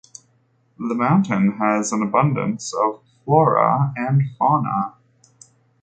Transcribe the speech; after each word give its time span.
The 0.79 0.95
mountain 0.95 1.57
has 1.59 1.91
an 1.91 2.01
abundance 2.01 2.73
of 2.73 3.03
flora 3.23 3.93
and 3.95 4.23
fauna. 4.35 4.95